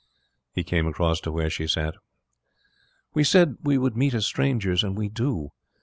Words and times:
He 0.51 0.63
came 0.63 0.87
across 0.87 1.19
to 1.19 1.31
where 1.31 1.51
she 1.51 1.67
sat. 1.67 1.93
'We 3.13 3.23
said 3.23 3.57
we 3.61 3.77
would 3.77 3.95
meet 3.95 4.15
as 4.15 4.25
strangers, 4.25 4.83
and 4.83 4.97
we 4.97 5.09
do. 5.09 5.51